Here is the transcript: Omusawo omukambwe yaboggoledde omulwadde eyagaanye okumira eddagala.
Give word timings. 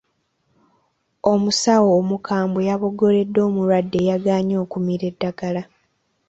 Omusawo 1.31 1.89
omukambwe 1.99 2.61
yaboggoledde 2.69 3.39
omulwadde 3.47 3.97
eyagaanye 4.03 4.55
okumira 4.63 5.03
eddagala. 5.11 5.61